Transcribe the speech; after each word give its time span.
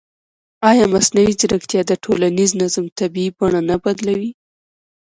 ایا 0.69 0.85
مصنوعي 0.93 1.33
ځیرکتیا 1.39 1.81
د 1.87 1.91
ټولنیز 2.03 2.51
نظم 2.61 2.85
طبیعي 2.99 3.29
بڼه 3.37 3.61
نه 3.69 3.75
بدلوي؟ 3.83 4.31